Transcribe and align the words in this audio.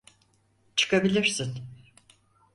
Çıkabilirsin. 0.75 1.63